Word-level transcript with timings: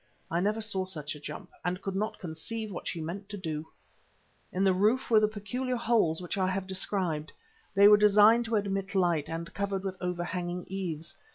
I 0.31 0.39
never 0.39 0.61
saw 0.61 0.85
such 0.85 1.13
a 1.13 1.19
jump, 1.19 1.51
and 1.63 1.79
could 1.79 1.95
not 1.95 2.17
conceive 2.17 2.71
what 2.71 2.87
she 2.87 2.99
meant 2.99 3.29
to 3.29 3.37
do. 3.37 3.67
In 4.51 4.63
the 4.63 4.73
roof 4.73 5.11
were 5.11 5.19
the 5.19 5.27
peculiar 5.27 5.75
holes 5.75 6.23
which 6.23 6.39
I 6.39 6.47
have 6.49 6.65
described. 6.65 7.31
They 7.75 7.87
were 7.87 7.97
designed 7.97 8.45
to 8.45 8.55
admit 8.55 8.95
light, 8.95 9.29
and 9.29 9.53
covered 9.53 9.83
with 9.83 9.97
overhanging 10.01 10.63
eaves. 10.65 11.13